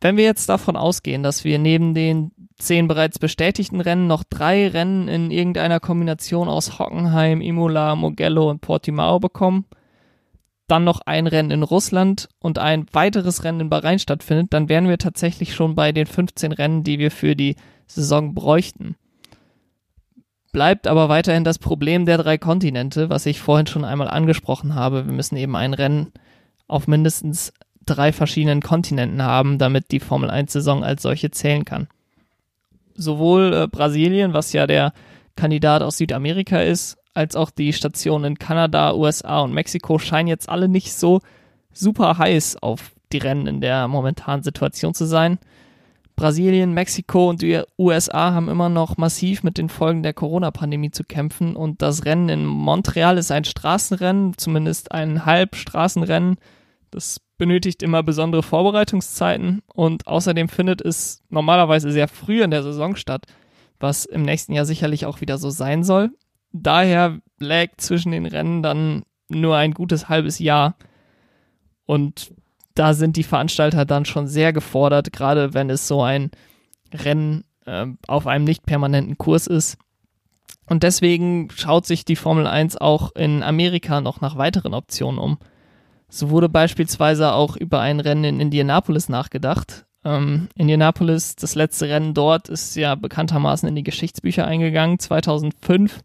Wenn 0.00 0.16
wir 0.16 0.24
jetzt 0.24 0.48
davon 0.48 0.76
ausgehen, 0.76 1.22
dass 1.22 1.44
wir 1.44 1.58
neben 1.58 1.94
den 1.94 2.32
zehn 2.58 2.88
bereits 2.88 3.18
bestätigten 3.18 3.80
Rennen 3.80 4.06
noch 4.06 4.24
drei 4.24 4.68
Rennen 4.68 5.08
in 5.08 5.30
irgendeiner 5.30 5.80
Kombination 5.80 6.48
aus 6.48 6.78
Hockenheim, 6.78 7.40
Imola, 7.40 7.96
Mugello 7.96 8.50
und 8.50 8.60
Portimao 8.60 9.18
bekommen, 9.18 9.66
dann 10.68 10.84
noch 10.84 11.00
ein 11.06 11.26
Rennen 11.26 11.50
in 11.50 11.62
Russland 11.62 12.28
und 12.38 12.58
ein 12.58 12.86
weiteres 12.92 13.44
Rennen 13.44 13.60
in 13.60 13.70
Bahrain 13.70 13.98
stattfindet, 13.98 14.52
dann 14.52 14.68
wären 14.68 14.88
wir 14.88 14.98
tatsächlich 14.98 15.54
schon 15.54 15.74
bei 15.74 15.92
den 15.92 16.06
15 16.06 16.52
Rennen, 16.52 16.82
die 16.82 16.98
wir 16.98 17.10
für 17.10 17.36
die 17.36 17.56
Saison 17.86 18.34
bräuchten. 18.34 18.96
Bleibt 20.56 20.86
aber 20.86 21.10
weiterhin 21.10 21.44
das 21.44 21.58
Problem 21.58 22.06
der 22.06 22.16
drei 22.16 22.38
Kontinente, 22.38 23.10
was 23.10 23.26
ich 23.26 23.42
vorhin 23.42 23.66
schon 23.66 23.84
einmal 23.84 24.08
angesprochen 24.08 24.74
habe. 24.74 25.04
Wir 25.04 25.12
müssen 25.12 25.36
eben 25.36 25.54
ein 25.54 25.74
Rennen 25.74 26.12
auf 26.66 26.88
mindestens 26.88 27.52
drei 27.84 28.10
verschiedenen 28.10 28.62
Kontinenten 28.62 29.20
haben, 29.20 29.58
damit 29.58 29.90
die 29.90 30.00
Formel 30.00 30.30
1 30.30 30.50
Saison 30.50 30.82
als 30.82 31.02
solche 31.02 31.30
zählen 31.30 31.66
kann. 31.66 31.88
Sowohl 32.94 33.52
äh, 33.52 33.68
Brasilien, 33.68 34.32
was 34.32 34.54
ja 34.54 34.66
der 34.66 34.94
Kandidat 35.36 35.82
aus 35.82 35.98
Südamerika 35.98 36.62
ist, 36.62 36.96
als 37.12 37.36
auch 37.36 37.50
die 37.50 37.74
Stationen 37.74 38.24
in 38.24 38.38
Kanada, 38.38 38.94
USA 38.94 39.40
und 39.40 39.52
Mexiko 39.52 39.98
scheinen 39.98 40.28
jetzt 40.28 40.48
alle 40.48 40.70
nicht 40.70 40.94
so 40.94 41.20
super 41.74 42.16
heiß 42.16 42.62
auf 42.62 42.92
die 43.12 43.18
Rennen 43.18 43.46
in 43.46 43.60
der 43.60 43.88
momentanen 43.88 44.42
Situation 44.42 44.94
zu 44.94 45.04
sein. 45.04 45.38
Brasilien, 46.16 46.72
Mexiko 46.72 47.28
und 47.28 47.42
die 47.42 47.62
USA 47.78 48.32
haben 48.32 48.48
immer 48.48 48.70
noch 48.70 48.96
massiv 48.96 49.42
mit 49.42 49.58
den 49.58 49.68
Folgen 49.68 50.02
der 50.02 50.14
Corona-Pandemie 50.14 50.90
zu 50.90 51.04
kämpfen 51.04 51.54
und 51.54 51.82
das 51.82 52.06
Rennen 52.06 52.30
in 52.30 52.46
Montreal 52.46 53.18
ist 53.18 53.30
ein 53.30 53.44
Straßenrennen, 53.44 54.36
zumindest 54.38 54.92
ein 54.92 55.26
Halbstraßenrennen. 55.26 56.36
Das 56.90 57.20
benötigt 57.36 57.82
immer 57.82 58.02
besondere 58.02 58.42
Vorbereitungszeiten 58.42 59.62
und 59.74 60.06
außerdem 60.06 60.48
findet 60.48 60.80
es 60.80 61.22
normalerweise 61.28 61.92
sehr 61.92 62.08
früh 62.08 62.42
in 62.42 62.50
der 62.50 62.62
Saison 62.62 62.96
statt, 62.96 63.26
was 63.78 64.06
im 64.06 64.22
nächsten 64.22 64.54
Jahr 64.54 64.64
sicherlich 64.64 65.04
auch 65.04 65.20
wieder 65.20 65.36
so 65.36 65.50
sein 65.50 65.84
soll. 65.84 66.10
Daher 66.52 67.20
lag 67.38 67.68
zwischen 67.76 68.12
den 68.12 68.24
Rennen 68.24 68.62
dann 68.62 69.02
nur 69.28 69.56
ein 69.56 69.74
gutes 69.74 70.08
halbes 70.08 70.38
Jahr 70.38 70.76
und 71.84 72.32
da 72.76 72.94
sind 72.94 73.16
die 73.16 73.22
Veranstalter 73.22 73.84
dann 73.84 74.04
schon 74.04 74.28
sehr 74.28 74.52
gefordert, 74.52 75.12
gerade 75.12 75.54
wenn 75.54 75.70
es 75.70 75.88
so 75.88 76.02
ein 76.02 76.30
Rennen 76.92 77.44
äh, 77.64 77.86
auf 78.06 78.26
einem 78.26 78.44
nicht 78.44 78.64
permanenten 78.64 79.18
Kurs 79.18 79.46
ist. 79.46 79.78
Und 80.66 80.82
deswegen 80.82 81.48
schaut 81.54 81.86
sich 81.86 82.04
die 82.04 82.16
Formel 82.16 82.46
1 82.46 82.76
auch 82.76 83.14
in 83.14 83.42
Amerika 83.42 84.00
noch 84.00 84.20
nach 84.20 84.36
weiteren 84.36 84.74
Optionen 84.74 85.18
um. 85.18 85.38
So 86.08 86.30
wurde 86.30 86.48
beispielsweise 86.48 87.32
auch 87.32 87.56
über 87.56 87.80
ein 87.80 87.98
Rennen 87.98 88.24
in 88.24 88.40
Indianapolis 88.40 89.08
nachgedacht. 89.08 89.86
Ähm, 90.04 90.48
Indianapolis, 90.54 91.34
das 91.34 91.54
letzte 91.54 91.88
Rennen 91.88 92.14
dort, 92.14 92.48
ist 92.48 92.76
ja 92.76 92.94
bekanntermaßen 92.94 93.68
in 93.68 93.74
die 93.74 93.82
Geschichtsbücher 93.82 94.46
eingegangen, 94.46 94.98
2005. 94.98 96.00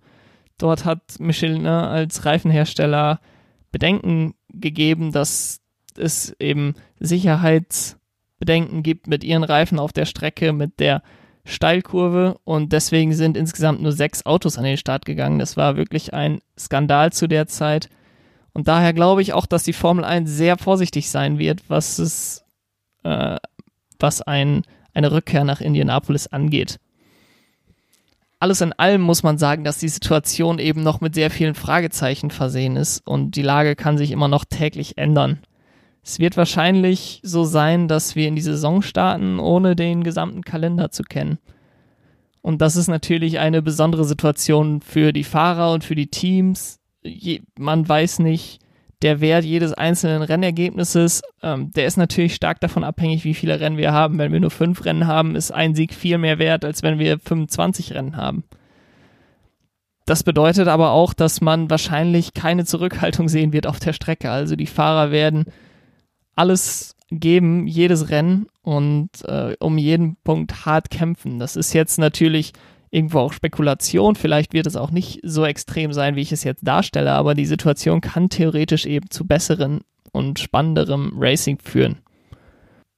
Dort 0.57 0.85
hat 0.85 1.01
Michelin 1.19 1.67
als 1.67 2.25
Reifenhersteller 2.25 3.19
Bedenken 3.71 4.35
gegeben, 4.49 5.11
dass 5.11 5.60
es 5.97 6.35
eben 6.39 6.75
Sicherheitsbedenken 6.99 8.83
gibt 8.83 9.07
mit 9.07 9.23
ihren 9.23 9.43
Reifen 9.43 9.79
auf 9.79 9.93
der 9.93 10.05
Strecke, 10.05 10.53
mit 10.53 10.79
der 10.79 11.01
Steilkurve 11.43 12.37
und 12.43 12.71
deswegen 12.71 13.13
sind 13.13 13.35
insgesamt 13.35 13.81
nur 13.81 13.91
sechs 13.91 14.25
Autos 14.25 14.57
an 14.57 14.63
den 14.63 14.77
Start 14.77 15.05
gegangen. 15.05 15.39
Das 15.39 15.57
war 15.57 15.75
wirklich 15.75 16.13
ein 16.13 16.39
Skandal 16.57 17.11
zu 17.11 17.27
der 17.27 17.47
Zeit. 17.47 17.89
Und 18.53 18.67
daher 18.67 18.93
glaube 18.93 19.21
ich 19.21 19.33
auch, 19.33 19.45
dass 19.45 19.63
die 19.63 19.73
Formel 19.73 20.03
1 20.03 20.29
sehr 20.29 20.57
vorsichtig 20.57 21.09
sein 21.09 21.39
wird, 21.39 21.69
was 21.69 21.99
es, 21.99 22.43
äh, 23.03 23.37
was 23.99 24.21
ein, 24.21 24.63
eine 24.93 25.11
Rückkehr 25.11 25.43
nach 25.43 25.61
Indianapolis 25.61 26.27
angeht. 26.27 26.79
Alles 28.39 28.61
in 28.61 28.73
allem 28.73 29.01
muss 29.01 29.23
man 29.23 29.37
sagen, 29.37 29.63
dass 29.63 29.77
die 29.77 29.87
Situation 29.87 30.59
eben 30.59 30.81
noch 30.83 30.99
mit 30.99 31.15
sehr 31.15 31.29
vielen 31.29 31.53
Fragezeichen 31.55 32.31
versehen 32.31 32.75
ist 32.75 33.05
und 33.05 33.35
die 33.35 33.43
Lage 33.43 33.75
kann 33.75 33.97
sich 33.97 34.11
immer 34.11 34.27
noch 34.27 34.45
täglich 34.45 34.97
ändern. 34.97 35.39
Es 36.03 36.19
wird 36.19 36.35
wahrscheinlich 36.35 37.19
so 37.23 37.43
sein, 37.43 37.87
dass 37.87 38.15
wir 38.15 38.27
in 38.27 38.35
die 38.35 38.41
Saison 38.41 38.81
starten, 38.81 39.39
ohne 39.39 39.75
den 39.75 40.03
gesamten 40.03 40.43
Kalender 40.43 40.91
zu 40.91 41.03
kennen. 41.03 41.37
Und 42.41 42.61
das 42.61 42.75
ist 42.75 42.87
natürlich 42.87 43.39
eine 43.39 43.61
besondere 43.61 44.03
Situation 44.03 44.81
für 44.81 45.13
die 45.13 45.23
Fahrer 45.23 45.73
und 45.73 45.83
für 45.83 45.95
die 45.95 46.07
Teams. 46.07 46.79
Je, 47.03 47.41
man 47.57 47.87
weiß 47.87 48.19
nicht, 48.19 48.59
der 49.03 49.21
Wert 49.21 49.45
jedes 49.45 49.73
einzelnen 49.73 50.21
Rennergebnisses, 50.21 51.21
ähm, 51.41 51.71
der 51.71 51.85
ist 51.85 51.97
natürlich 51.97 52.35
stark 52.35 52.59
davon 52.59 52.83
abhängig, 52.83 53.23
wie 53.23 53.33
viele 53.33 53.59
Rennen 53.59 53.77
wir 53.77 53.93
haben. 53.93 54.17
Wenn 54.17 54.31
wir 54.31 54.39
nur 54.39 54.51
fünf 54.51 54.85
Rennen 54.85 55.07
haben, 55.07 55.35
ist 55.35 55.51
ein 55.51 55.75
Sieg 55.75 55.93
viel 55.93 56.17
mehr 56.17 56.39
wert, 56.39 56.65
als 56.65 56.83
wenn 56.83 56.99
wir 56.99 57.19
25 57.19 57.93
Rennen 57.93 58.15
haben. 58.15 58.43
Das 60.05 60.23
bedeutet 60.23 60.67
aber 60.67 60.91
auch, 60.91 61.13
dass 61.13 61.41
man 61.41 61.69
wahrscheinlich 61.69 62.33
keine 62.33 62.65
Zurückhaltung 62.65 63.29
sehen 63.29 63.53
wird 63.53 63.67
auf 63.67 63.79
der 63.79 63.93
Strecke. 63.93 64.31
Also 64.31 64.55
die 64.55 64.67
Fahrer 64.67 65.11
werden 65.11 65.45
alles 66.41 66.95
geben, 67.11 67.67
jedes 67.67 68.09
Rennen 68.09 68.47
und 68.63 69.09
äh, 69.25 69.55
um 69.59 69.77
jeden 69.77 70.15
Punkt 70.23 70.65
hart 70.65 70.89
kämpfen. 70.89 71.37
Das 71.37 71.55
ist 71.55 71.73
jetzt 71.73 71.99
natürlich 71.99 72.53
irgendwo 72.89 73.19
auch 73.19 73.33
Spekulation. 73.33 74.15
Vielleicht 74.15 74.53
wird 74.53 74.65
es 74.65 74.75
auch 74.75 74.89
nicht 74.89 75.19
so 75.23 75.45
extrem 75.45 75.93
sein, 75.93 76.15
wie 76.15 76.21
ich 76.21 76.31
es 76.31 76.43
jetzt 76.43 76.65
darstelle, 76.65 77.11
aber 77.11 77.35
die 77.35 77.45
Situation 77.45 78.01
kann 78.01 78.29
theoretisch 78.29 78.87
eben 78.87 79.09
zu 79.11 79.27
besseren 79.27 79.81
und 80.11 80.39
spannenderem 80.39 81.13
Racing 81.15 81.59
führen. 81.63 81.99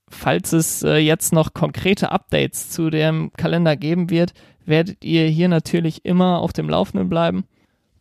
Falls 0.10 0.54
es 0.54 0.84
äh, 0.84 0.98
jetzt 0.98 1.34
noch 1.34 1.54
konkrete 1.54 2.12
Updates 2.12 2.70
zu 2.70 2.90
dem 2.90 3.34
Kalender 3.34 3.76
geben 3.76 4.10
wird, 4.10 4.34
werdet 4.66 5.04
ihr 5.04 5.28
hier 5.28 5.50
natürlich 5.50 6.06
immer 6.06 6.40
auf 6.40 6.54
dem 6.54 6.70
Laufenden 6.70 7.10
bleiben. 7.10 7.44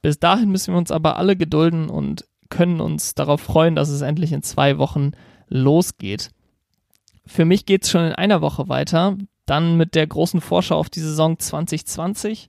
Bis 0.03 0.21
dahin 0.21 0.51
müssen 0.51 0.73
wir 0.73 0.79
uns 0.79 0.93
aber 0.93 1.17
alle 1.17 1.37
gedulden 1.37 1.89
und 1.89 2.27
können 2.49 2.81
uns 2.81 3.15
darauf 3.15 3.41
freuen, 3.41 3.75
dass 3.75 3.89
es 3.89 4.03
endlich 4.03 4.33
in 4.33 4.43
zwei 4.43 4.79
Wochen 4.79 5.13
losgeht. 5.53 6.31
Für 7.27 7.45
mich 7.45 7.67
geht 7.67 7.85
es 7.85 7.91
schon 7.91 8.05
in 8.05 8.13
einer 8.13 8.41
Woche 8.41 8.69
weiter, 8.69 9.17
dann 9.47 9.77
mit 9.77 9.95
der 9.95 10.07
großen 10.07 10.41
Vorschau 10.41 10.77
auf 10.77 10.91
die 10.91 11.01
Saison 11.01 11.39
2020. 11.39 12.49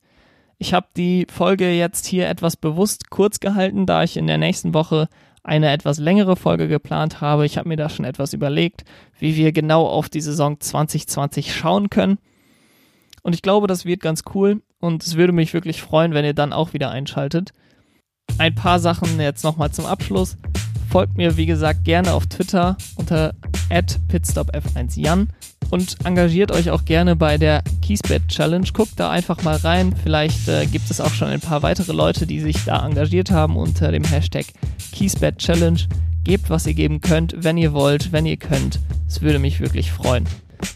Ich 0.58 0.74
habe 0.74 0.88
die 0.96 1.28
Folge 1.30 1.72
jetzt 1.72 2.06
hier 2.06 2.30
etwas 2.30 2.58
bewusst 2.58 3.10
kurz 3.10 3.40
gehalten, 3.40 3.86
da 3.86 4.04
ich 4.04 4.18
in 4.18 4.28
der 4.28 4.38
nächsten 4.38 4.74
Woche 4.74 5.10
eine 5.44 5.72
etwas 5.72 6.00
längere 6.00 6.38
Folge 6.38 6.68
geplant 6.68 7.20
habe. 7.20 7.46
Ich 7.46 7.58
habe 7.58 7.68
mir 7.68 7.76
da 7.76 7.90
schon 7.90 8.06
etwas 8.06 8.34
überlegt, 8.34 8.86
wie 9.20 9.36
wir 9.36 9.52
genau 9.52 9.86
auf 9.86 10.08
die 10.08 10.22
Saison 10.22 10.60
2020 10.60 11.54
schauen 11.54 11.90
können. 11.90 12.18
Und 13.24 13.36
ich 13.36 13.42
glaube, 13.42 13.68
das 13.68 13.86
wird 13.86 14.02
ganz 14.02 14.24
cool 14.34 14.62
und 14.80 15.04
es 15.04 15.16
würde 15.16 15.34
mich 15.34 15.54
wirklich 15.54 15.82
freuen, 15.82 16.14
wenn 16.14 16.26
ihr 16.26 16.34
dann 16.34 16.54
auch 16.54 16.74
wieder 16.74 16.92
einschaltet. 16.92 17.52
Ein 18.38 18.56
paar 18.56 18.80
Sachen 18.80 19.20
jetzt 19.20 19.44
nochmal 19.44 19.72
zum 19.72 19.86
Abschluss. 19.86 20.38
Folgt 20.94 21.18
mir, 21.18 21.38
wie 21.38 21.48
gesagt, 21.48 21.86
gerne 21.86 22.14
auf 22.14 22.28
Twitter 22.28 22.78
unter 22.98 23.34
pitstopf1jan 23.72 25.26
und 25.72 25.98
engagiert 26.06 26.52
euch 26.52 26.70
auch 26.70 26.86
gerne 26.86 27.16
bei 27.16 27.40
der 27.40 27.64
Keysbet 27.84 28.28
Challenge. 28.28 28.68
Guckt 28.72 29.00
da 29.00 29.10
einfach 29.10 29.42
mal 29.42 29.56
rein. 29.56 29.96
Vielleicht 30.04 30.48
äh, 30.48 30.68
gibt 30.68 30.92
es 30.92 31.02
auch 31.02 31.10
schon 31.10 31.30
ein 31.30 31.40
paar 31.40 31.64
weitere 31.64 31.94
Leute, 31.94 32.28
die 32.28 32.40
sich 32.40 32.64
da 32.66 32.86
engagiert 32.86 33.32
haben 33.32 33.58
unter 33.58 33.92
dem 33.92 34.04
Hashtag 34.04 34.46
Keysbet 34.96 35.40
Challenge. 35.40 35.80
Gebt, 36.24 36.52
was 36.52 36.68
ihr 36.68 36.76
geben 36.76 37.02
könnt, 37.02 37.34
wenn 37.44 37.58
ihr 37.58 37.74
wollt, 37.74 38.12
wenn 38.12 38.28
ihr 38.28 38.38
könnt. 38.38 38.80
Es 39.08 39.24
würde 39.24 39.40
mich 39.40 39.62
wirklich 39.62 39.92
freuen. 39.92 40.26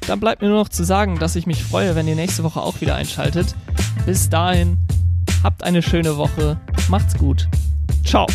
Dann 0.07 0.19
bleibt 0.19 0.41
mir 0.41 0.47
nur 0.47 0.63
noch 0.63 0.69
zu 0.69 0.83
sagen, 0.83 1.19
dass 1.19 1.35
ich 1.35 1.45
mich 1.45 1.63
freue, 1.63 1.95
wenn 1.95 2.07
ihr 2.07 2.15
nächste 2.15 2.43
Woche 2.43 2.59
auch 2.59 2.81
wieder 2.81 2.95
einschaltet. 2.95 3.55
Bis 4.07 4.29
dahin 4.29 4.79
Habt 5.43 5.63
eine 5.63 5.81
schöne 5.81 6.17
Woche. 6.17 6.57
Macht's 6.89 7.15
gut. 7.15 7.47
Ciao. 8.03 8.25